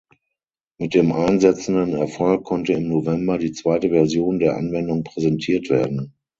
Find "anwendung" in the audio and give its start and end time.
4.57-5.03